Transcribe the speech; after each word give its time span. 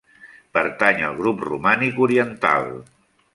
Pertany 0.57 1.03
al 1.07 1.13
grup 1.19 1.43
romànic 1.49 2.01
oriental. 2.07 2.67